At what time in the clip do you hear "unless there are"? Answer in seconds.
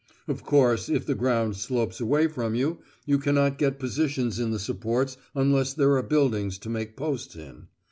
5.35-6.01